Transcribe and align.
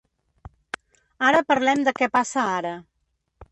Ara 1.29 1.43
parlem 1.53 1.85
de 1.89 1.95
què 2.01 2.11
passa 2.19 2.49
ara. 2.57 2.75